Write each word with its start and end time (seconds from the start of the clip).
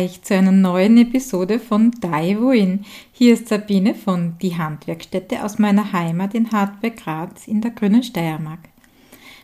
euch 0.00 0.22
zu 0.22 0.34
einer 0.34 0.52
neuen 0.52 0.96
Episode 0.96 1.58
von 1.58 1.90
Daiwuin. 2.00 2.86
Hier 3.12 3.34
ist 3.34 3.48
Sabine 3.48 3.94
von 3.94 4.34
Die 4.40 4.56
Handwerkstätte 4.56 5.44
aus 5.44 5.58
meiner 5.58 5.92
Heimat 5.92 6.34
in 6.34 6.50
Hartberg 6.52 6.96
Graz 6.96 7.46
in 7.46 7.60
der 7.60 7.72
grünen 7.72 8.02
Steiermark. 8.02 8.60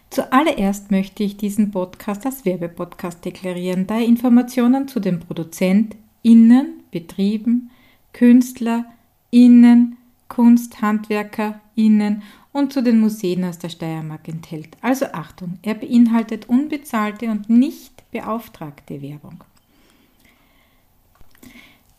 Zuallererst 0.08 0.90
möchte 0.90 1.24
ich 1.24 1.36
diesen 1.36 1.72
Podcast 1.72 2.24
als 2.24 2.46
Werbepodcast 2.46 3.22
deklarieren, 3.22 3.86
da 3.86 3.96
er 3.96 4.06
Informationen 4.06 4.88
zu 4.88 4.98
den 4.98 5.20
ProduzentInnen, 5.20 6.80
Betrieben, 6.90 7.70
KünstlerInnen, 8.14 9.98
KunsthandwerkerInnen 10.28 12.22
und 12.52 12.72
zu 12.72 12.82
den 12.82 12.98
Museen 13.00 13.44
aus 13.44 13.58
der 13.58 13.68
Steiermark 13.68 14.26
enthält. 14.26 14.78
Also 14.80 15.04
Achtung, 15.12 15.58
er 15.60 15.74
beinhaltet 15.74 16.48
unbezahlte 16.48 17.26
und 17.26 17.50
nicht 17.50 18.10
beauftragte 18.10 19.02
Werbung. 19.02 19.44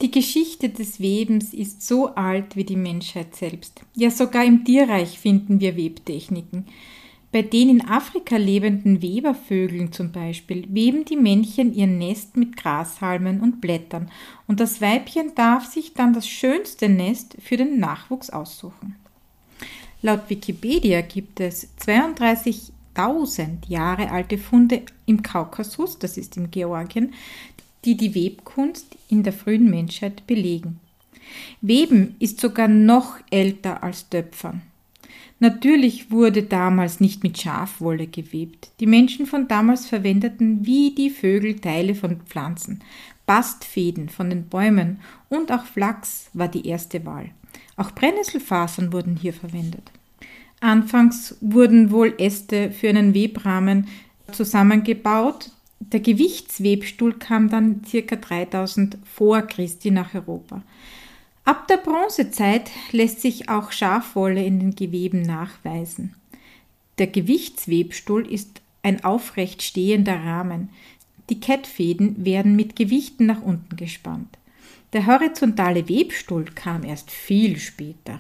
Die 0.02 0.12
Geschichte 0.12 0.70
des 0.70 1.00
Webens 1.00 1.56
ist 1.56 1.82
so 1.82 2.14
alt 2.14 2.56
wie 2.56 2.64
die 2.64 2.76
Menschheit 2.76 3.36
selbst. 3.36 3.82
Ja, 3.96 4.12
sogar 4.12 4.46
im 4.46 4.64
Tierreich 4.64 5.18
finden 5.18 5.60
wir 5.60 5.76
Webtechniken. 5.76 6.68
Bei 7.32 7.42
den 7.42 7.70
in 7.70 7.88
Afrika 7.88 8.38
lebenden 8.38 9.02
Webervögeln 9.02 9.92
zum 9.92 10.12
Beispiel 10.12 10.66
weben 10.70 11.04
die 11.04 11.18
Männchen 11.18 11.74
ihr 11.74 11.88
Nest 11.88 12.38
mit 12.38 12.56
Grashalmen 12.56 13.42
und 13.42 13.60
Blättern 13.60 14.12
und 14.48 14.60
das 14.60 14.82
Weibchen 14.82 15.34
darf 15.36 15.66
sich 15.66 15.94
dann 15.94 16.14
das 16.14 16.28
schönste 16.28 16.90
Nest 16.90 17.36
für 17.42 17.58
den 17.58 17.80
Nachwuchs 17.80 18.30
aussuchen. 18.30 18.96
Laut 20.04 20.30
Wikipedia 20.30 21.02
gibt 21.02 21.40
es 21.40 21.76
32 21.78 22.72
1000 22.98 23.68
Jahre 23.68 24.10
alte 24.10 24.38
Funde 24.38 24.84
im 25.06 25.22
Kaukasus, 25.22 26.00
das 26.00 26.18
ist 26.18 26.38
in 26.38 26.50
Georgien, 26.50 27.14
die 27.88 27.96
die 27.96 28.14
Webkunst 28.16 28.98
in 29.08 29.24
der 29.24 29.32
frühen 29.32 29.70
Menschheit 29.70 30.28
belegen. 30.28 30.82
Weben 31.62 32.18
ist 32.20 32.42
sogar 32.42 32.68
noch 32.68 33.16
älter 33.32 33.82
als 33.82 34.10
Töpfern. 34.10 34.62
Natürlich 35.40 36.12
wurde 36.12 36.44
damals 36.44 37.00
nicht 37.00 37.24
mit 37.24 37.40
Schafwolle 37.40 38.08
gewebt. 38.08 38.72
Die 38.82 38.88
Menschen 38.88 39.26
von 39.26 39.48
damals 39.48 39.86
verwendeten 39.86 40.66
wie 40.66 40.94
die 40.94 41.10
Vögel 41.10 41.62
Teile 41.62 41.96
von 41.96 42.20
Pflanzen, 42.26 42.84
Bastfäden 43.26 44.10
von 44.10 44.30
den 44.30 44.50
Bäumen 44.50 45.00
und 45.30 45.50
auch 45.54 45.64
Flachs 45.64 46.30
war 46.34 46.50
die 46.50 46.68
erste 46.68 47.06
Wahl. 47.06 47.30
Auch 47.78 47.92
Brennnesselfasern 47.92 48.92
wurden 48.92 49.16
hier 49.16 49.34
verwendet. 49.34 49.92
Anfangs 50.60 51.38
wurden 51.40 51.90
wohl 51.92 52.16
Äste 52.18 52.72
für 52.72 52.90
einen 52.90 53.14
Webrahmen 53.14 53.88
zusammengebaut. 54.34 55.52
Der 55.80 56.00
Gewichtswebstuhl 56.00 57.14
kam 57.14 57.50
dann 57.50 57.82
ca. 57.84 58.16
3000 58.16 58.98
vor 59.06 59.42
Christi 59.44 59.92
nach 59.92 60.14
Europa. 60.14 60.64
Ab 61.46 61.68
der 61.68 61.78
Bronzezeit 61.78 62.72
lässt 62.92 63.22
sich 63.22 63.48
auch 63.48 63.72
Schafwolle 63.72 64.44
in 64.44 64.60
den 64.60 64.76
Geweben 64.76 65.22
nachweisen. 65.22 66.14
Der 66.98 67.08
Gewichtswebstuhl 67.08 68.28
ist 68.30 68.62
ein 68.84 69.04
aufrecht 69.04 69.62
stehender 69.62 70.16
Rahmen. 70.16 70.70
Die 71.30 71.40
Kettfäden 71.40 72.26
werden 72.26 72.56
mit 72.56 72.76
Gewichten 72.76 73.28
nach 73.28 73.42
unten 73.42 73.76
gespannt. 73.76 74.38
Der 74.94 75.06
horizontale 75.06 75.88
Webstuhl 75.88 76.46
kam 76.46 76.84
erst 76.84 77.12
viel 77.12 77.60
später. 77.60 78.20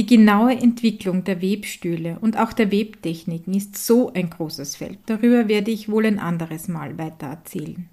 Die 0.00 0.06
genaue 0.06 0.52
Entwicklung 0.52 1.24
der 1.24 1.42
Webstühle 1.42 2.16
und 2.22 2.38
auch 2.38 2.54
der 2.54 2.72
Webtechniken 2.72 3.52
ist 3.52 3.76
so 3.76 4.10
ein 4.14 4.30
großes 4.30 4.76
Feld. 4.76 4.98
Darüber 5.04 5.46
werde 5.46 5.70
ich 5.70 5.90
wohl 5.90 6.06
ein 6.06 6.18
anderes 6.18 6.68
Mal 6.68 6.96
weiter 6.96 7.26
erzählen. 7.26 7.86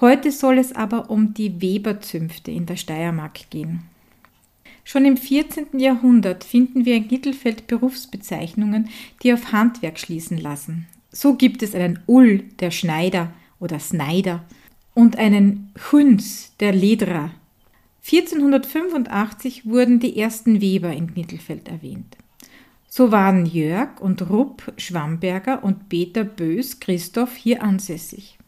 Heute 0.00 0.32
soll 0.32 0.56
es 0.56 0.72
aber 0.72 1.10
um 1.10 1.34
die 1.34 1.60
Weberzünfte 1.60 2.50
in 2.50 2.64
der 2.64 2.76
Steiermark 2.76 3.50
gehen. 3.50 3.82
Schon 4.82 5.04
im 5.04 5.18
14. 5.18 5.78
Jahrhundert 5.78 6.42
finden 6.42 6.86
wir 6.86 6.96
in 6.96 7.08
Gittelfeld 7.08 7.66
Berufsbezeichnungen, 7.66 8.88
die 9.22 9.34
auf 9.34 9.52
Handwerk 9.52 9.98
schließen 9.98 10.38
lassen. 10.38 10.86
So 11.10 11.34
gibt 11.34 11.62
es 11.62 11.74
einen 11.74 11.98
Ull, 12.06 12.44
der 12.60 12.70
Schneider 12.70 13.30
oder 13.60 13.78
Sneider, 13.78 14.42
und 14.94 15.18
einen 15.18 15.70
Chüns, 15.76 16.54
der 16.60 16.72
Lederer 16.72 17.30
1485 18.04 19.66
wurden 19.66 20.00
die 20.00 20.18
ersten 20.18 20.60
Weber 20.60 20.92
in 20.92 21.12
Mittelfeld 21.14 21.68
erwähnt. 21.68 22.16
So 22.88 23.10
waren 23.12 23.46
Jörg 23.46 24.00
und 24.00 24.28
Rupp 24.28 24.72
Schwamberger 24.76 25.62
und 25.64 25.88
Peter 25.88 26.24
Bös 26.24 26.80
Christoph 26.80 27.36
hier 27.36 27.62
ansässig. 27.62 28.38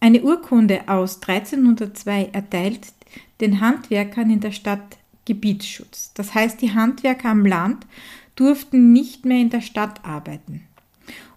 Eine 0.00 0.22
Urkunde 0.22 0.88
aus 0.88 1.20
1302 1.22 2.30
erteilt 2.32 2.92
den 3.40 3.60
Handwerkern 3.60 4.30
in 4.30 4.40
der 4.40 4.52
Stadt 4.52 4.98
Gebietsschutz. 5.24 6.12
Das 6.14 6.34
heißt, 6.34 6.60
die 6.60 6.74
Handwerker 6.74 7.28
am 7.28 7.46
Land 7.46 7.86
durften 8.36 8.92
nicht 8.92 9.24
mehr 9.24 9.38
in 9.38 9.50
der 9.50 9.60
Stadt 9.60 10.04
arbeiten 10.04 10.66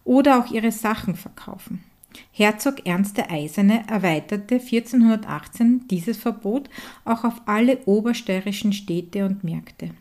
oder 0.03 0.39
auch 0.39 0.51
ihre 0.51 0.71
Sachen 0.71 1.15
verkaufen. 1.15 1.83
Herzog 2.31 2.85
Ernst 2.85 3.17
der 3.17 3.31
Eiserne 3.31 3.83
erweiterte 3.87 4.55
1418 4.55 5.87
dieses 5.87 6.17
Verbot 6.17 6.69
auch 7.05 7.23
auf 7.23 7.41
alle 7.45 7.79
obersteirischen 7.85 8.73
Städte 8.73 9.25
und 9.25 9.43
Märkte. 9.43 9.91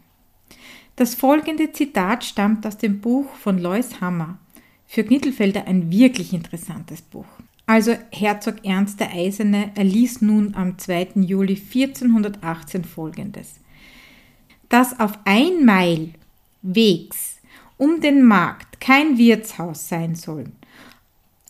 Das 0.96 1.14
folgende 1.14 1.72
Zitat 1.72 2.24
stammt 2.24 2.66
aus 2.66 2.78
dem 2.78 3.00
Buch 3.00 3.26
von 3.36 3.58
Lois 3.58 4.00
Hammer, 4.00 4.38
für 4.86 5.04
Knittelfelder 5.04 5.66
ein 5.66 5.90
wirklich 5.90 6.32
interessantes 6.32 7.02
Buch. 7.02 7.26
Also 7.66 7.96
Herzog 8.12 8.64
Ernst 8.64 9.00
der 9.00 9.12
Eiserne 9.12 9.72
erließ 9.74 10.22
nun 10.22 10.54
am 10.54 10.78
2. 10.78 11.08
Juli 11.16 11.54
1418 11.54 12.84
folgendes. 12.84 13.60
Dass 14.68 14.98
auf 15.00 15.18
ein 15.24 15.64
Meil 15.64 16.10
Wegs 16.62 17.40
um 17.76 18.00
den 18.00 18.24
Markt 18.24 18.80
kein 18.80 19.18
Wirtshaus 19.18 19.88
sein 19.88 20.14
soll 20.14 20.46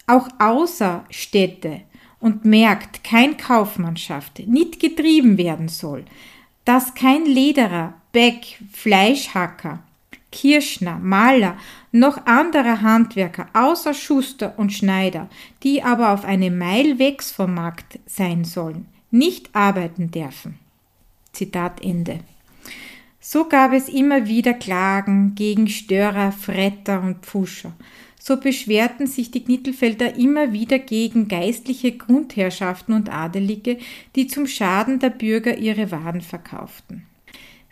auch 0.06 0.28
außer 0.38 1.04
Städte 1.10 1.82
und 2.20 2.44
Märkt 2.44 3.04
kein 3.04 3.36
Kaufmannschaft 3.36 4.40
nicht 4.46 4.80
getrieben 4.80 5.38
werden 5.38 5.68
soll, 5.68 6.04
dass 6.64 6.94
kein 6.94 7.24
Lederer, 7.24 7.94
Bäck, 8.12 8.58
Fleischhacker, 8.72 9.80
Kirschner, 10.32 10.98
Maler 10.98 11.56
noch 11.92 12.26
anderer 12.26 12.82
Handwerker 12.82 13.46
außer 13.52 13.94
Schuster 13.94 14.58
und 14.58 14.72
Schneider, 14.72 15.28
die 15.62 15.82
aber 15.82 16.12
auf 16.12 16.24
eine 16.24 16.50
Meil 16.50 16.98
wegs 16.98 17.30
vom 17.30 17.54
Markt 17.54 17.98
sein 18.06 18.44
sollen, 18.44 18.86
nicht 19.10 19.54
arbeiten 19.54 20.10
dürfen. 20.10 20.58
Zitat 21.32 21.82
Ende. 21.82 22.20
So 23.20 23.48
gab 23.48 23.72
es 23.72 23.88
immer 23.88 24.26
wieder 24.26 24.54
Klagen 24.54 25.34
gegen 25.34 25.68
Störer, 25.68 26.32
Fretter 26.32 27.00
und 27.00 27.24
Pfuscher 27.24 27.72
so 28.26 28.38
beschwerten 28.38 29.06
sich 29.06 29.30
die 29.30 29.44
Knittelfelder 29.44 30.16
immer 30.16 30.52
wieder 30.52 30.80
gegen 30.80 31.28
geistliche 31.28 31.92
Grundherrschaften 31.92 32.92
und 32.92 33.08
Adelige, 33.08 33.78
die 34.16 34.26
zum 34.26 34.48
Schaden 34.48 34.98
der 34.98 35.10
Bürger 35.10 35.56
ihre 35.58 35.92
Waren 35.92 36.20
verkauften. 36.22 37.04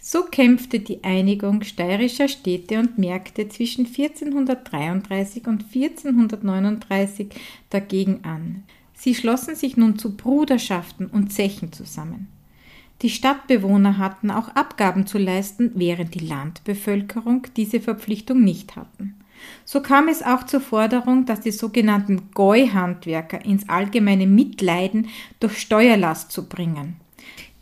So 0.01 0.23
kämpfte 0.23 0.79
die 0.79 1.03
Einigung 1.03 1.63
steirischer 1.63 2.29
Städte 2.29 2.79
und 2.79 2.99
Märkte 2.99 3.49
zwischen 3.49 3.87
1433 3.87 5.49
und 5.49 5.65
1439 5.75 7.31
dagegen 7.71 8.21
an. 8.23 8.63
Sie 8.93 9.17
schlossen 9.17 9.57
sich 9.57 9.77
nun 9.77 9.99
zu 9.99 10.17
Bruderschaften 10.17 11.07
und 11.07 11.33
Zechen 11.33 11.73
zusammen. 11.73 12.29
Die 13.03 13.11
Stadtbewohner 13.11 13.99
hatten 13.99 14.31
auch 14.31 14.51
Abgaben 14.51 15.09
zu 15.09 15.19
leisten, 15.19 15.73
während 15.75 16.15
die 16.15 16.25
Landbevölkerung 16.25 17.49
diese 17.57 17.81
Verpflichtung 17.81 18.45
nicht 18.45 18.77
hatten. 18.77 19.17
So 19.65 19.81
kam 19.81 20.09
es 20.09 20.23
auch 20.23 20.45
zur 20.45 20.61
Forderung, 20.61 21.27
dass 21.27 21.41
die 21.41 21.51
sogenannten 21.51 22.31
Goi-Handwerker 22.35 23.45
ins 23.45 23.69
allgemeine 23.69 24.27
Mitleiden 24.27 25.09
durch 25.41 25.59
Steuerlast 25.59 26.33
zu 26.33 26.49
bringen. 26.49 26.97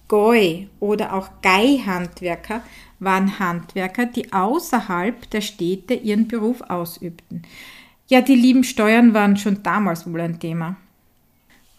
Goi 0.09 0.69
oder 0.81 1.15
auch 1.15 1.31
Gei-Handwerker 1.43 2.63
waren 2.99 3.39
Handwerker, 3.39 4.07
die 4.07 4.33
außerhalb 4.33 5.31
der 5.31 5.41
Städte 5.41 5.95
ihren 5.95 6.29
Beruf 6.29 6.61
ausübten. 6.61 7.43
Ja, 8.09 8.21
die 8.21 8.35
lieben 8.35 8.65
Steuern 8.65 9.15
waren 9.15 9.37
schon 9.37 9.63
damals 9.63 10.07
wohl 10.07 10.21
ein 10.21 10.39
Thema. 10.39 10.77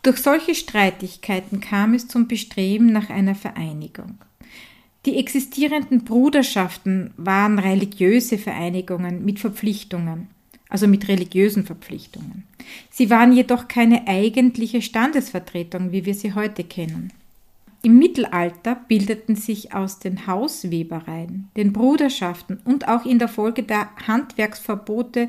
Durch 0.02 0.18
solche 0.18 0.56
Streitigkeiten 0.56 1.62
kam 1.62 1.94
es 1.94 2.08
zum 2.08 2.28
Bestreben 2.28 2.88
nach 2.88 3.10
einer 3.10 3.36
Vereinigung. 3.36 4.18
Die 5.06 5.18
existierenden 5.18 6.06
Bruderschaften 6.06 7.14
waren 7.18 7.60
religiöse 7.60 8.38
Vereinigungen 8.38 9.26
mit 9.26 9.40
Verpflichtungen, 9.40 10.30
also 10.70 10.88
mit 10.88 11.10
religiösen 11.10 11.66
Verpflichtungen. 11.66 12.44
Sie 12.90 13.10
waren 13.10 13.34
jedoch 13.34 13.68
keine 13.68 14.08
eigentliche 14.08 14.82
Standesvertretung, 14.82 15.92
wie 15.92 16.06
wir 16.06 16.14
sie 16.14 16.34
heute 16.34 16.64
kennen. 16.64 17.12
Im 17.82 18.00
Mittelalter 18.00 18.76
bildeten 18.88 19.36
sich 19.36 19.74
aus 19.74 20.00
den 20.00 20.26
Hauswebereien, 20.26 21.50
den 21.58 21.74
Bruderschaften 21.74 22.62
und 22.64 22.88
auch 22.88 23.06
in 23.06 23.20
der 23.20 23.28
Folge 23.28 23.64
der 23.64 23.90
Handwerksverbote 24.08 25.28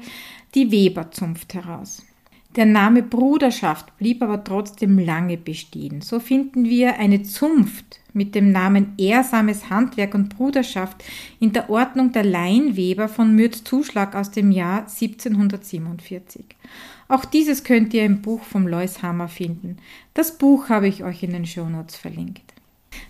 die 0.55 0.71
Weberzunft 0.71 1.55
heraus. 1.55 2.05
Der 2.55 2.67
Name 2.67 3.03
Bruderschaft 3.03 3.99
blieb 3.99 4.23
aber 4.23 4.45
trotzdem 4.45 5.01
lange 5.01 5.37
bestehen. 5.37 6.01
So 6.01 6.21
finden 6.21 6.67
wir 6.67 7.01
eine 7.01 7.25
Zunft 7.25 7.99
mit 8.15 8.35
dem 8.35 8.53
Namen 8.53 8.95
Ehrsames 8.97 9.69
Handwerk 9.69 10.15
und 10.15 10.31
Bruderschaft 10.37 11.05
in 11.41 11.53
der 11.53 11.69
Ordnung 11.69 12.13
der 12.13 12.25
Leinweber 12.25 13.09
von 13.09 13.35
Mürz-Zuschlag 13.35 14.15
aus 14.15 14.31
dem 14.31 14.51
Jahr 14.51 14.81
1747. 14.81 16.47
Auch 17.09 17.25
dieses 17.25 17.65
könnt 17.65 17.93
ihr 17.93 18.05
im 18.05 18.23
Buch 18.23 18.43
vom 18.43 18.67
Lois 18.67 19.03
Hammer 19.03 19.29
finden. 19.29 19.77
Das 20.15 20.39
Buch 20.39 20.71
habe 20.71 20.89
ich 20.89 21.05
euch 21.05 21.23
in 21.23 21.33
den 21.33 21.45
Shownotes 21.45 21.97
verlinkt. 21.97 22.55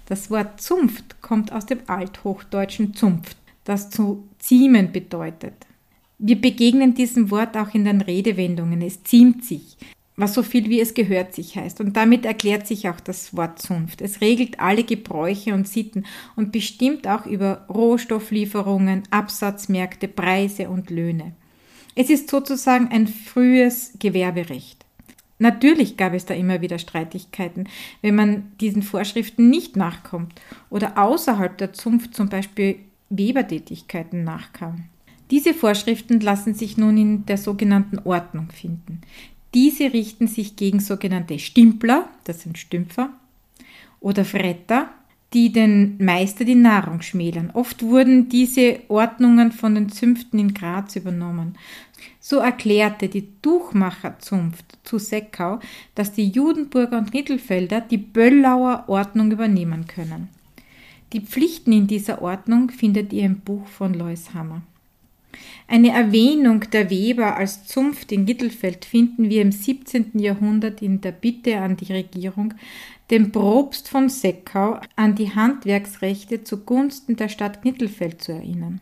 Das 0.06 0.30
Wort 0.30 0.60
Zunft 0.60 1.20
kommt 1.22 1.52
aus 1.52 1.66
dem 1.66 1.80
althochdeutschen 1.86 2.94
Zunft, 2.94 3.36
das 3.64 3.90
zu 3.90 4.26
ziemen 4.38 4.92
bedeutet. 4.92 5.54
Wir 6.18 6.40
begegnen 6.40 6.94
diesem 6.94 7.30
Wort 7.30 7.56
auch 7.56 7.74
in 7.74 7.84
den 7.84 8.00
Redewendungen. 8.00 8.82
Es 8.82 9.02
ziemt 9.04 9.44
sich, 9.44 9.76
was 10.16 10.34
so 10.34 10.42
viel 10.42 10.68
wie 10.70 10.80
es 10.80 10.94
gehört 10.94 11.34
sich 11.34 11.56
heißt. 11.56 11.80
Und 11.80 11.96
damit 11.96 12.24
erklärt 12.24 12.66
sich 12.66 12.88
auch 12.88 13.00
das 13.00 13.36
Wort 13.36 13.60
Zunft. 13.60 14.00
Es 14.00 14.20
regelt 14.20 14.60
alle 14.60 14.84
Gebräuche 14.84 15.54
und 15.54 15.68
Sitten 15.68 16.04
und 16.36 16.52
bestimmt 16.52 17.06
auch 17.08 17.26
über 17.26 17.66
Rohstofflieferungen, 17.68 19.02
Absatzmärkte, 19.10 20.08
Preise 20.08 20.68
und 20.68 20.90
Löhne. 20.90 21.32
Es 21.96 22.10
ist 22.10 22.30
sozusagen 22.30 22.88
ein 22.88 23.06
frühes 23.06 23.92
Gewerberecht. 23.98 24.84
Natürlich 25.38 25.96
gab 25.96 26.14
es 26.14 26.26
da 26.26 26.34
immer 26.34 26.60
wieder 26.60 26.78
Streitigkeiten, 26.78 27.68
wenn 28.02 28.14
man 28.14 28.52
diesen 28.60 28.82
Vorschriften 28.82 29.50
nicht 29.50 29.76
nachkommt 29.76 30.32
oder 30.70 30.96
außerhalb 30.96 31.58
der 31.58 31.72
Zunft 31.72 32.14
zum 32.14 32.28
Beispiel 32.28 32.78
Webertätigkeiten 33.10 34.22
nachkam. 34.24 34.84
Diese 35.30 35.54
Vorschriften 35.54 36.20
lassen 36.20 36.54
sich 36.54 36.76
nun 36.76 36.96
in 36.96 37.26
der 37.26 37.38
sogenannten 37.38 37.98
Ordnung 38.04 38.50
finden. 38.52 39.00
Diese 39.54 39.92
richten 39.92 40.26
sich 40.26 40.56
gegen 40.56 40.80
sogenannte 40.80 41.38
Stimpler, 41.38 42.08
das 42.24 42.42
sind 42.42 42.58
Stümpfer, 42.58 43.10
oder 44.00 44.24
Fretter, 44.24 44.90
die 45.32 45.52
den 45.52 45.96
Meister 45.98 46.44
die 46.44 46.54
Nahrung 46.54 47.02
schmälern. 47.02 47.50
Oft 47.54 47.82
wurden 47.82 48.28
diese 48.28 48.80
Ordnungen 48.88 49.52
von 49.52 49.74
den 49.74 49.88
Zünften 49.88 50.38
in 50.38 50.54
Graz 50.54 50.96
übernommen. 50.96 51.56
So 52.20 52.38
erklärte 52.38 53.08
die 53.08 53.28
Tuchmacherzunft 53.42 54.78
zu 54.84 54.98
Seckau, 54.98 55.60
dass 55.94 56.12
die 56.12 56.28
Judenburger 56.28 56.98
und 56.98 57.12
Mittelfelder 57.12 57.80
die 57.80 57.98
Böllauer 57.98 58.84
Ordnung 58.86 59.32
übernehmen 59.32 59.86
können. 59.86 60.28
Die 61.12 61.20
Pflichten 61.20 61.72
in 61.72 61.86
dieser 61.86 62.22
Ordnung 62.22 62.70
findet 62.70 63.12
ihr 63.12 63.24
im 63.24 63.40
Buch 63.40 63.66
von 63.66 63.94
Lois 63.94 64.34
Hammer. 64.34 64.62
Eine 65.66 65.90
Erwähnung 65.90 66.60
der 66.72 66.90
Weber 66.90 67.36
als 67.36 67.66
Zunft 67.66 68.12
in 68.12 68.26
Gittelfeld 68.26 68.84
finden 68.84 69.30
wir 69.30 69.42
im 69.42 69.52
17. 69.52 70.18
Jahrhundert 70.18 70.82
in 70.82 71.00
der 71.00 71.12
Bitte 71.12 71.58
an 71.58 71.76
die 71.76 71.92
Regierung, 71.92 72.54
den 73.10 73.32
Propst 73.32 73.88
von 73.88 74.08
Seckau 74.08 74.80
an 74.96 75.14
die 75.14 75.34
Handwerksrechte 75.34 76.44
zugunsten 76.44 77.16
der 77.16 77.28
Stadt 77.28 77.62
Knittelfeld 77.62 78.22
zu 78.22 78.32
erinnern. 78.32 78.80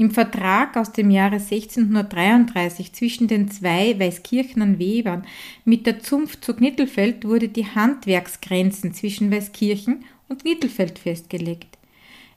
Im 0.00 0.10
Vertrag 0.10 0.78
aus 0.78 0.92
dem 0.92 1.10
Jahre 1.10 1.34
1633 1.34 2.94
zwischen 2.94 3.28
den 3.28 3.50
zwei 3.50 3.98
Weißkirchener 3.98 4.78
Webern 4.78 5.26
mit 5.66 5.84
der 5.84 6.00
Zunft 6.00 6.42
zu 6.42 6.54
Knittelfeld 6.54 7.26
wurde 7.26 7.48
die 7.48 7.66
Handwerksgrenzen 7.66 8.94
zwischen 8.94 9.30
Weißkirchen 9.30 10.04
und 10.28 10.40
Knittelfeld 10.42 10.98
festgelegt. 10.98 11.76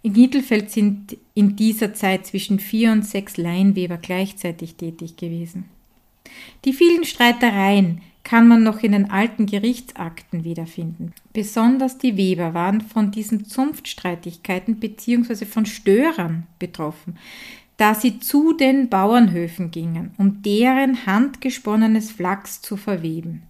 In 0.03 0.13
Knittelfeld 0.13 0.69
sind 0.69 1.17
in 1.33 1.55
dieser 1.55 1.93
Zeit 1.93 2.27
zwischen 2.27 2.59
vier 2.59 2.91
und 2.91 3.05
sechs 3.05 3.37
Leinweber 3.37 3.97
gleichzeitig 3.97 4.75
tätig 4.75 5.15
gewesen. 5.15 5.65
Die 6.65 6.73
vielen 6.73 7.05
Streitereien 7.05 8.01
kann 8.23 8.47
man 8.47 8.63
noch 8.63 8.83
in 8.83 8.91
den 8.91 9.09
alten 9.09 9.45
Gerichtsakten 9.45 10.43
wiederfinden. 10.43 11.13
Besonders 11.31 11.97
die 11.97 12.17
Weber 12.17 12.53
waren 12.53 12.81
von 12.81 13.11
diesen 13.11 13.45
Zunftstreitigkeiten 13.45 14.75
bzw. 14.75 15.45
von 15.45 15.65
Störern 15.65 16.47
betroffen, 16.59 17.17
da 17.77 17.95
sie 17.95 18.19
zu 18.19 18.53
den 18.53 18.89
Bauernhöfen 18.89 19.71
gingen, 19.71 20.11
um 20.17 20.41
deren 20.41 21.05
handgesponnenes 21.05 22.11
Flachs 22.11 22.61
zu 22.61 22.75
verweben. 22.75 23.43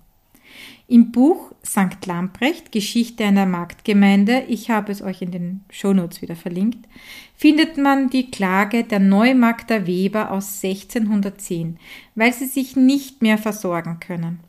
Im 0.88 1.12
Buch 1.12 1.54
St. 1.66 2.06
Lamprecht, 2.06 2.74
Geschichte 2.74 3.24
einer 3.24 3.46
Marktgemeinde, 3.46 4.44
ich 4.50 4.70
habe 4.70 4.92
es 4.92 5.02
euch 5.02 5.22
in 5.22 5.32
den 5.32 5.62
Shownotes 5.70 6.22
wieder 6.22 6.36
verlinkt, 6.36 6.90
findet 7.36 7.78
man 7.78 8.10
die 8.10 8.30
Klage 8.30 8.84
der 8.84 9.00
Neumarkter 9.00 9.88
Weber 9.88 10.32
aus 10.32 10.62
1610, 10.62 11.80
weil 12.16 12.34
sie 12.34 12.48
sich 12.48 12.76
nicht 12.76 13.22
mehr 13.22 13.38
versorgen 13.38 14.02
können. 14.02 14.42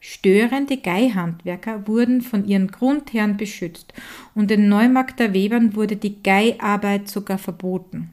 Störende 0.00 0.78
Geihhandwerker 0.78 1.86
wurden 1.86 2.22
von 2.22 2.46
ihren 2.46 2.68
Grundherren 2.68 3.36
beschützt 3.36 3.92
und 4.34 4.50
den 4.50 4.68
Neumarkter 4.68 5.34
Webern 5.34 5.76
wurde 5.76 5.96
die 5.96 6.22
Geiharbeit 6.22 7.08
sogar 7.08 7.38
verboten. 7.38 8.12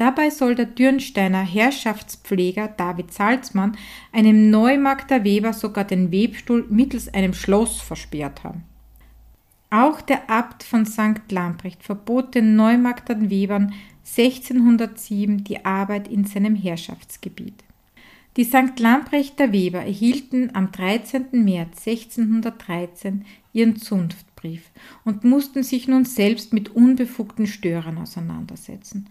Dabei 0.00 0.30
soll 0.30 0.54
der 0.54 0.64
Dürnsteiner 0.64 1.42
Herrschaftspfleger 1.42 2.68
David 2.68 3.12
Salzmann 3.12 3.76
einem 4.12 4.48
Neumarkter 4.48 5.24
Weber 5.24 5.52
sogar 5.52 5.84
den 5.84 6.10
Webstuhl 6.10 6.64
mittels 6.70 7.12
einem 7.12 7.34
Schloss 7.34 7.82
versperrt 7.82 8.42
haben. 8.42 8.64
Auch 9.68 10.00
der 10.00 10.30
Abt 10.30 10.62
von 10.62 10.86
St. 10.86 11.30
Lamprecht 11.30 11.82
verbot 11.82 12.34
den 12.34 12.56
Neumarkter 12.56 13.28
Webern 13.28 13.74
1607 14.16 15.44
die 15.44 15.66
Arbeit 15.66 16.08
in 16.08 16.24
seinem 16.24 16.56
Herrschaftsgebiet. 16.56 17.62
Die 18.38 18.44
St. 18.44 18.78
Lamprechter 18.78 19.52
Weber 19.52 19.80
erhielten 19.80 20.54
am 20.54 20.72
13. 20.72 21.44
März 21.44 21.86
1613 21.86 23.26
ihren 23.52 23.76
Zunftbrief 23.76 24.70
und 25.04 25.24
mussten 25.24 25.62
sich 25.62 25.88
nun 25.88 26.06
selbst 26.06 26.54
mit 26.54 26.70
unbefugten 26.70 27.46
Störern 27.46 27.98
auseinandersetzen. 27.98 29.06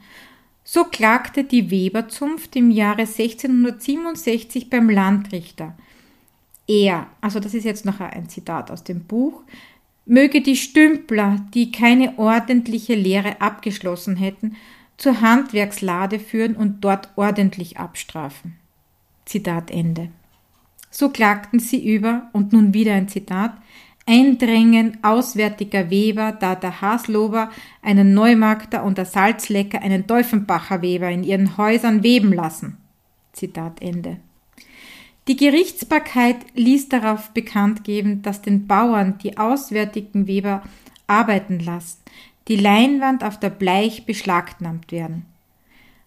So 0.71 0.83
klagte 0.83 1.45
die 1.45 1.71
Weberzunft 1.71 2.55
im 2.55 2.69
Jahre 2.69 3.01
1667 3.01 4.69
beim 4.69 4.87
Landrichter. 4.87 5.75
Er, 6.67 7.07
also 7.21 7.39
das 7.39 7.55
ist 7.55 7.63
jetzt 7.63 7.85
noch 7.85 7.99
ein 7.99 8.29
Zitat 8.29 8.69
aus 8.69 8.83
dem 8.83 9.05
Buch, 9.05 9.41
möge 10.05 10.41
die 10.41 10.55
Stümpler, 10.55 11.43
die 11.55 11.71
keine 11.71 12.19
ordentliche 12.19 12.93
Lehre 12.93 13.41
abgeschlossen 13.41 14.15
hätten, 14.15 14.57
zur 14.95 15.21
Handwerkslade 15.21 16.19
führen 16.19 16.55
und 16.55 16.81
dort 16.81 17.09
ordentlich 17.15 17.79
abstrafen. 17.79 18.55
Zitat 19.25 19.71
Ende. 19.71 20.11
So 20.91 21.09
klagten 21.09 21.59
sie 21.59 21.83
über, 21.83 22.29
und 22.31 22.53
nun 22.53 22.75
wieder 22.75 22.93
ein 22.93 23.07
Zitat, 23.07 23.53
Eindrängen 24.09 24.97
auswärtiger 25.03 25.91
Weber, 25.91 26.31
da 26.31 26.55
der 26.55 26.81
Haslober 26.81 27.51
einen 27.83 28.15
Neumarkter 28.15 28.83
und 28.83 28.97
der 28.97 29.05
Salzlecker 29.05 29.83
einen 29.83 30.07
Teufenbacher 30.07 30.81
Weber 30.81 31.11
in 31.11 31.23
ihren 31.23 31.57
Häusern 31.57 32.01
weben 32.01 32.33
lassen. 32.33 32.77
Zitat 33.33 33.83
Ende. 33.83 34.17
Die 35.27 35.35
Gerichtsbarkeit 35.35 36.37
ließ 36.55 36.89
darauf 36.89 37.29
bekannt 37.35 37.83
geben, 37.83 38.23
dass 38.23 38.41
den 38.41 38.65
Bauern 38.65 39.19
die 39.19 39.37
auswärtigen 39.37 40.25
Weber 40.25 40.63
arbeiten 41.05 41.59
lassen, 41.59 41.99
die 42.47 42.55
Leinwand 42.55 43.23
auf 43.23 43.39
der 43.39 43.51
Bleich 43.51 44.07
beschlagnahmt 44.07 44.91
werden. 44.91 45.27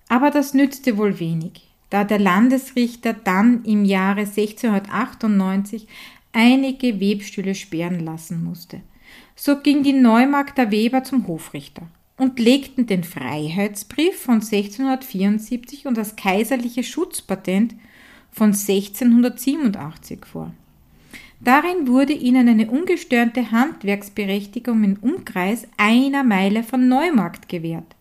Aber 0.08 0.30
das 0.30 0.54
nützte 0.54 0.98
wohl 0.98 1.20
wenig, 1.20 1.68
da 1.88 2.02
der 2.02 2.18
Landesrichter 2.18 3.12
dann 3.12 3.64
im 3.64 3.84
Jahre 3.84 4.22
1698 4.22 5.86
einige 6.32 7.00
Webstühle 7.00 7.54
sperren 7.54 8.00
lassen 8.00 8.42
musste. 8.42 8.80
So 9.36 9.60
ging 9.60 9.82
die 9.82 9.92
Neumarkter 9.92 10.70
Weber 10.70 11.04
zum 11.04 11.26
Hofrichter 11.26 11.88
und 12.16 12.38
legten 12.38 12.86
den 12.86 13.04
Freiheitsbrief 13.04 14.18
von 14.18 14.36
1674 14.36 15.86
und 15.86 15.96
das 15.96 16.16
kaiserliche 16.16 16.82
Schutzpatent 16.82 17.74
von 18.30 18.52
1687 18.52 20.24
vor. 20.24 20.52
Darin 21.40 21.88
wurde 21.88 22.12
ihnen 22.12 22.48
eine 22.48 22.70
ungestörte 22.70 23.50
Handwerksberechtigung 23.50 24.84
im 24.84 24.96
Umkreis 25.00 25.66
einer 25.76 26.22
Meile 26.22 26.62
von 26.62 26.88
Neumarkt 26.88 27.48
gewährt. 27.48 27.96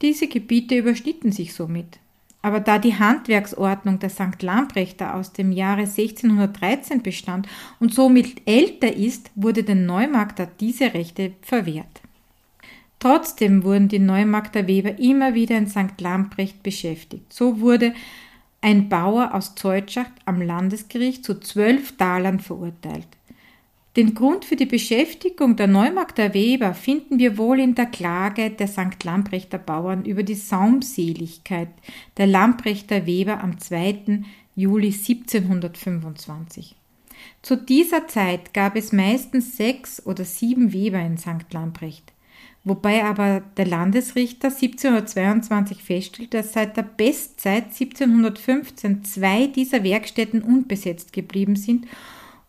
Diese 0.00 0.26
Gebiete 0.26 0.78
überschnitten 0.78 1.32
sich 1.32 1.52
somit. 1.52 1.98
Aber 2.42 2.58
da 2.58 2.78
die 2.78 2.98
Handwerksordnung 2.98 4.00
der 4.00 4.10
St. 4.10 4.42
Lamprechter 4.42 5.14
aus 5.14 5.32
dem 5.32 5.52
Jahre 5.52 5.82
1613 5.82 7.02
bestand 7.02 7.48
und 7.78 7.94
somit 7.94 8.42
älter 8.46 8.94
ist, 8.94 9.30
wurde 9.36 9.62
den 9.62 9.86
Neumarkter 9.86 10.48
diese 10.58 10.92
Rechte 10.92 11.32
verwehrt. 11.40 12.02
Trotzdem 12.98 13.62
wurden 13.64 13.88
die 13.88 14.00
Neumarkter 14.00 14.66
Weber 14.66 14.98
immer 14.98 15.34
wieder 15.34 15.56
in 15.56 15.68
St. 15.68 16.00
Lamprecht 16.00 16.62
beschäftigt. 16.62 17.32
So 17.32 17.60
wurde 17.60 17.94
ein 18.60 18.88
Bauer 18.88 19.34
aus 19.34 19.54
Zeutschach 19.54 20.06
am 20.24 20.40
Landesgericht 20.40 21.24
zu 21.24 21.40
zwölf 21.40 21.96
Talern 21.96 22.38
verurteilt. 22.38 23.08
Den 23.94 24.14
Grund 24.14 24.46
für 24.46 24.56
die 24.56 24.64
Beschäftigung 24.64 25.56
der 25.56 25.66
Neumarkter 25.66 26.32
Weber 26.32 26.72
finden 26.72 27.18
wir 27.18 27.36
wohl 27.36 27.60
in 27.60 27.74
der 27.74 27.84
Klage 27.84 28.48
der 28.48 28.66
St. 28.66 29.04
Lamprechter 29.04 29.58
Bauern 29.58 30.06
über 30.06 30.22
die 30.22 30.34
Saumseligkeit 30.34 31.68
der 32.16 32.26
Lamprechter 32.26 33.04
Weber 33.04 33.42
am 33.44 33.60
2. 33.60 34.22
Juli 34.56 34.86
1725. 34.86 36.74
Zu 37.42 37.56
dieser 37.56 38.08
Zeit 38.08 38.54
gab 38.54 38.76
es 38.76 38.92
meistens 38.92 39.58
sechs 39.58 40.04
oder 40.06 40.24
sieben 40.24 40.72
Weber 40.72 41.00
in 41.00 41.18
St. 41.18 41.52
Lamprecht, 41.52 42.14
wobei 42.64 43.04
aber 43.04 43.42
der 43.58 43.66
Landesrichter 43.66 44.48
1722 44.48 45.84
feststellte, 45.84 46.38
dass 46.38 46.54
seit 46.54 46.78
der 46.78 46.82
Bestzeit 46.82 47.64
1715 47.64 49.04
zwei 49.04 49.48
dieser 49.48 49.84
Werkstätten 49.84 50.40
unbesetzt 50.40 51.12
geblieben 51.12 51.56
sind 51.56 51.86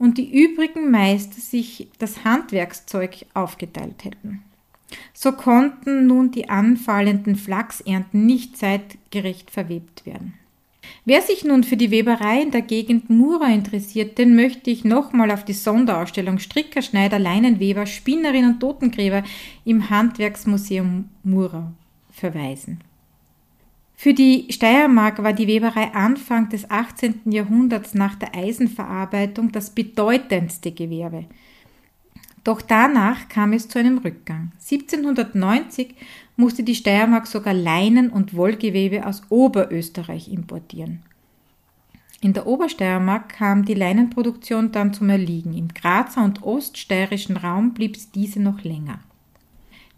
und 0.03 0.17
die 0.17 0.43
übrigen 0.43 0.91
Meister 0.91 1.39
sich 1.39 1.87
das 1.97 2.25
Handwerkszeug 2.25 3.25
aufgeteilt 3.33 4.03
hätten. 4.03 4.43
So 5.13 5.31
konnten 5.31 6.07
nun 6.07 6.29
die 6.29 6.49
anfallenden 6.49 7.37
Flachsernten 7.37 8.25
nicht 8.25 8.57
zeitgerecht 8.57 9.49
verwebt 9.49 10.05
werden. 10.05 10.33
Wer 11.05 11.21
sich 11.21 11.45
nun 11.45 11.63
für 11.63 11.77
die 11.77 11.89
Weberei 11.89 12.41
in 12.41 12.51
der 12.51 12.63
Gegend 12.63 13.09
Mura 13.09 13.47
interessiert, 13.47 14.17
den 14.17 14.35
möchte 14.35 14.69
ich 14.71 14.83
nochmal 14.83 15.31
auf 15.31 15.45
die 15.45 15.53
Sonderausstellung 15.53 16.37
Stricker, 16.37 16.81
Schneider, 16.81 17.17
Leinenweber, 17.17 17.85
Spinnerin 17.85 18.43
und 18.43 18.59
Totengräber 18.59 19.23
im 19.63 19.89
Handwerksmuseum 19.89 21.07
Mura 21.23 21.71
verweisen. 22.11 22.81
Für 24.03 24.13
die 24.13 24.47
Steiermark 24.49 25.23
war 25.23 25.31
die 25.31 25.47
Weberei 25.47 25.93
Anfang 25.93 26.49
des 26.49 26.69
18. 26.69 27.21
Jahrhunderts 27.31 27.93
nach 27.93 28.15
der 28.15 28.35
Eisenverarbeitung 28.35 29.53
das 29.53 29.69
bedeutendste 29.69 30.73
Gewerbe. 30.73 31.23
Doch 32.43 32.61
danach 32.61 33.29
kam 33.29 33.53
es 33.53 33.69
zu 33.69 33.79
einem 33.79 33.99
Rückgang. 33.99 34.51
1790 34.59 35.95
musste 36.35 36.63
die 36.63 36.75
Steiermark 36.75 37.27
sogar 37.27 37.53
Leinen 37.53 38.09
und 38.09 38.35
Wollgewebe 38.35 39.05
aus 39.05 39.21
Oberösterreich 39.29 40.29
importieren. 40.29 41.01
In 42.19 42.33
der 42.33 42.45
Obersteiermark 42.45 43.29
kam 43.29 43.63
die 43.63 43.73
Leinenproduktion 43.73 44.73
dann 44.73 44.93
zum 44.93 45.09
Erliegen. 45.11 45.53
Im 45.53 45.69
Grazer 45.69 46.25
und 46.25 46.43
oststeirischen 46.43 47.37
Raum 47.37 47.73
blieb 47.73 47.95
diese 48.11 48.41
noch 48.41 48.65
länger. 48.65 48.99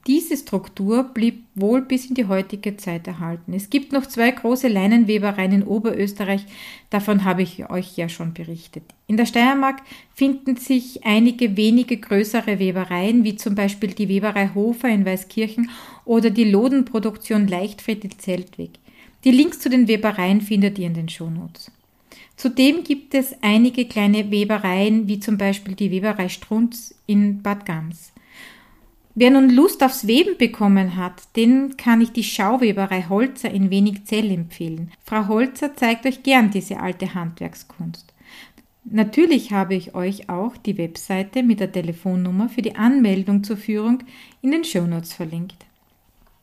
Diese 0.07 0.37
Struktur 0.37 1.03
blieb 1.03 1.45
wohl 1.55 1.81
bis 1.81 2.05
in 2.05 2.13
die 2.13 2.27
heutige 2.27 2.77
Zeit 2.77 3.07
erhalten. 3.07 3.53
Es 3.53 3.71
gibt 3.71 3.91
noch 3.91 4.05
zwei 4.05 4.29
große 4.29 4.67
Leinenwebereien 4.67 5.51
in 5.51 5.63
Oberösterreich, 5.63 6.45
davon 6.91 7.23
habe 7.23 7.41
ich 7.41 7.67
euch 7.71 7.97
ja 7.97 8.07
schon 8.07 8.33
berichtet. 8.33 8.83
In 9.07 9.17
der 9.17 9.25
Steiermark 9.25 9.81
finden 10.13 10.57
sich 10.57 11.03
einige 11.05 11.57
wenige 11.57 11.97
größere 11.97 12.59
Webereien, 12.59 13.23
wie 13.23 13.35
zum 13.35 13.55
Beispiel 13.55 13.93
die 13.93 14.07
Weberei 14.07 14.51
Hofer 14.53 14.89
in 14.89 15.07
Weißkirchen 15.07 15.71
oder 16.05 16.29
die 16.29 16.51
Lodenproduktion 16.51 17.47
Leichtfried 17.47 18.03
in 18.03 18.19
Zeltweg. 18.19 18.71
Die 19.23 19.31
Links 19.31 19.59
zu 19.59 19.71
den 19.71 19.87
Webereien 19.87 20.41
findet 20.41 20.77
ihr 20.77 20.85
in 20.85 20.93
den 20.93 21.09
Shownotes. 21.09 21.71
Zudem 22.37 22.83
gibt 22.83 23.15
es 23.15 23.33
einige 23.41 23.85
kleine 23.85 24.29
Webereien, 24.29 25.07
wie 25.07 25.19
zum 25.19 25.39
Beispiel 25.39 25.73
die 25.73 25.89
Weberei 25.89 26.29
Strunz 26.29 26.93
in 27.07 27.41
Bad 27.41 27.65
Gams. 27.65 28.11
Wer 29.17 29.31
nun 29.31 29.49
Lust 29.49 29.81
aufs 29.81 30.07
Weben 30.07 30.37
bekommen 30.37 30.97
hat, 30.97 31.23
den 31.37 31.77
kann 31.77 32.01
ich 32.01 32.11
die 32.11 32.23
Schauweberei 32.23 33.05
Holzer 33.07 33.49
in 33.49 33.69
Wenigzell 33.69 34.29
empfehlen. 34.29 34.91
Frau 35.05 35.29
Holzer 35.29 35.73
zeigt 35.73 36.05
euch 36.05 36.21
gern 36.21 36.51
diese 36.51 36.81
alte 36.81 37.13
Handwerkskunst. 37.13 38.13
Natürlich 38.83 39.53
habe 39.53 39.73
ich 39.73 39.95
euch 39.95 40.29
auch 40.29 40.57
die 40.57 40.77
Webseite 40.77 41.43
mit 41.43 41.61
der 41.61 41.71
Telefonnummer 41.71 42.49
für 42.49 42.61
die 42.61 42.75
Anmeldung 42.75 43.43
zur 43.45 43.55
Führung 43.55 44.03
in 44.41 44.51
den 44.51 44.65
Shownotes 44.65 45.13
verlinkt. 45.13 45.65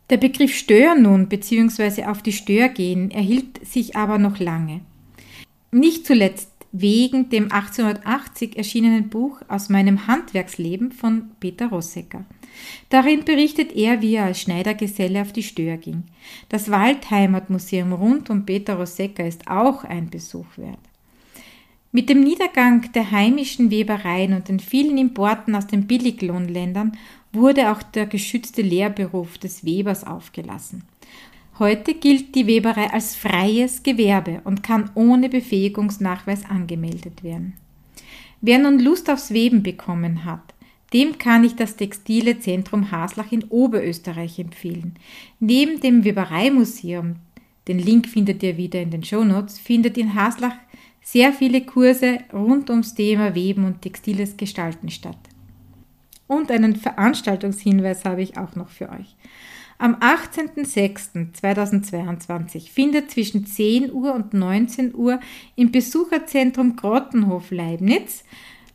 Der 0.08 0.16
Begriff 0.16 0.56
Stör 0.56 0.94
nun 0.94 1.28
bzw. 1.28 2.04
auf 2.04 2.22
die 2.22 2.32
Stör 2.32 2.70
gehen 2.70 3.10
erhielt 3.10 3.64
sich 3.66 3.96
aber 3.96 4.16
noch 4.16 4.38
lange. 4.38 4.80
Nicht 5.70 6.06
zuletzt 6.06 6.51
wegen 6.72 7.28
dem 7.28 7.52
1880 7.52 8.56
erschienenen 8.56 9.10
Buch 9.10 9.40
Aus 9.48 9.68
meinem 9.68 10.06
Handwerksleben 10.06 10.90
von 10.90 11.30
Peter 11.38 11.68
Rossecker. 11.68 12.24
Darin 12.88 13.24
berichtet 13.24 13.72
er, 13.76 14.02
wie 14.02 14.14
er 14.14 14.24
als 14.24 14.40
Schneidergeselle 14.40 15.20
auf 15.20 15.32
die 15.32 15.42
Stör 15.42 15.76
ging. 15.76 16.04
Das 16.48 16.70
Waldheimatmuseum 16.70 17.92
rund 17.92 18.30
um 18.30 18.46
Peter 18.46 18.74
Rossecker 18.74 19.26
ist 19.26 19.48
auch 19.48 19.84
ein 19.84 20.10
Besuch 20.10 20.56
wert. 20.56 20.78
Mit 21.94 22.08
dem 22.08 22.24
Niedergang 22.24 22.90
der 22.92 23.10
heimischen 23.10 23.70
Webereien 23.70 24.32
und 24.32 24.48
den 24.48 24.60
vielen 24.60 24.96
Importen 24.96 25.54
aus 25.54 25.66
den 25.66 25.86
Billiglohnländern 25.86 26.96
wurde 27.34 27.70
auch 27.70 27.82
der 27.82 28.06
geschützte 28.06 28.62
Lehrberuf 28.62 29.36
des 29.36 29.64
Webers 29.64 30.04
aufgelassen. 30.04 30.84
Heute 31.62 31.94
gilt 31.94 32.34
die 32.34 32.48
Weberei 32.48 32.90
als 32.92 33.14
freies 33.14 33.84
Gewerbe 33.84 34.40
und 34.42 34.64
kann 34.64 34.90
ohne 34.96 35.28
Befähigungsnachweis 35.28 36.44
angemeldet 36.44 37.22
werden. 37.22 37.52
Wer 38.40 38.58
nun 38.58 38.80
Lust 38.80 39.08
aufs 39.08 39.30
Weben 39.30 39.62
bekommen 39.62 40.24
hat, 40.24 40.42
dem 40.92 41.18
kann 41.18 41.44
ich 41.44 41.54
das 41.54 41.76
Textile 41.76 42.40
Zentrum 42.40 42.90
Haslach 42.90 43.30
in 43.30 43.44
Oberösterreich 43.44 44.40
empfehlen. 44.40 44.96
Neben 45.38 45.78
dem 45.78 46.02
Webereimuseum, 46.02 47.14
den 47.68 47.78
Link 47.78 48.08
findet 48.08 48.42
ihr 48.42 48.56
wieder 48.56 48.82
in 48.82 48.90
den 48.90 49.04
Shownotes, 49.04 49.60
findet 49.60 49.96
in 49.96 50.16
Haslach 50.16 50.56
sehr 51.00 51.32
viele 51.32 51.60
Kurse 51.60 52.18
rund 52.32 52.70
ums 52.70 52.96
Thema 52.96 53.36
Weben 53.36 53.66
und 53.66 53.82
textiles 53.82 54.36
Gestalten 54.36 54.88
statt. 54.88 55.28
Und 56.26 56.50
einen 56.50 56.74
Veranstaltungshinweis 56.74 58.04
habe 58.04 58.22
ich 58.22 58.36
auch 58.36 58.56
noch 58.56 58.68
für 58.68 58.88
euch. 58.88 59.14
Am 59.78 59.94
18.06.2022 59.96 62.70
findet 62.70 63.10
zwischen 63.10 63.46
10 63.46 63.90
Uhr 63.92 64.14
und 64.14 64.34
19 64.34 64.94
Uhr 64.94 65.18
im 65.56 65.72
Besucherzentrum 65.72 66.76
Grottenhof 66.76 67.50
Leibniz 67.50 68.24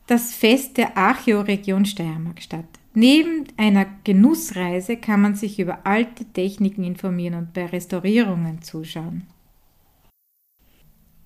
das 0.07 0.33
Fest 0.33 0.77
der 0.77 0.97
Archäoregion 0.97 1.85
Steiermark 1.85 2.41
statt. 2.41 2.65
Neben 2.93 3.45
einer 3.57 3.85
Genussreise 4.05 4.95
kann 4.97 5.21
man 5.21 5.35
sich 5.35 5.59
über 5.59 5.85
alte 5.85 6.25
Techniken 6.25 6.83
informieren 6.83 7.35
und 7.35 7.53
bei 7.53 7.67
Restaurierungen 7.67 8.63
zuschauen. 8.63 9.27